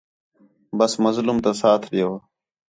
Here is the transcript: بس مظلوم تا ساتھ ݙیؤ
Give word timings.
بس 0.77 0.91
مظلوم 1.05 1.37
تا 1.45 1.51
ساتھ 1.61 1.85
ݙیؤ 1.93 2.13